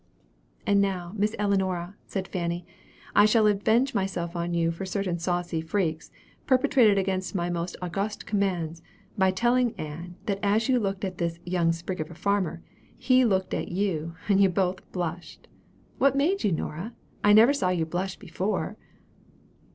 "And 0.65 0.81
now, 0.81 1.13
Miss 1.15 1.35
Ellinora," 1.37 1.93
said 2.07 2.27
Fanny, 2.27 2.65
"I 3.15 3.25
shall 3.25 3.45
avenge 3.45 3.93
myself 3.93 4.35
on 4.35 4.51
you, 4.55 4.71
for 4.71 4.83
certain 4.83 5.19
saucy 5.19 5.61
freaks, 5.61 6.09
perpetrated 6.47 6.97
against 6.97 7.35
my 7.35 7.51
most 7.51 7.75
august 7.83 8.25
commands, 8.25 8.81
by 9.15 9.29
telling 9.29 9.75
Ann, 9.75 10.15
that 10.25 10.39
as 10.41 10.67
you 10.67 10.79
looked 10.79 11.05
at 11.05 11.19
this 11.19 11.37
'young 11.45 11.71
sprig 11.71 12.01
of 12.01 12.09
a 12.09 12.15
farmer,' 12.15 12.63
he 12.97 13.23
looked 13.23 13.53
at 13.53 13.67
you, 13.67 14.15
and 14.27 14.41
you 14.41 14.49
both 14.49 14.91
blushed. 14.91 15.47
What 15.99 16.15
made 16.17 16.43
you, 16.43 16.51
Nora? 16.51 16.95
I 17.23 17.31
never 17.31 17.53
saw 17.53 17.69
you 17.69 17.85
blush 17.85 18.15
before." 18.17 18.77